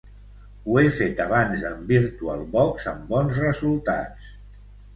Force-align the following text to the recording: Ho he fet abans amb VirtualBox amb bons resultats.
Ho 0.69 0.77
he 0.79 0.89
fet 0.99 1.21
abans 1.25 1.65
amb 1.73 1.93
VirtualBox 1.93 2.89
amb 2.95 3.07
bons 3.15 3.41
resultats. 3.45 4.35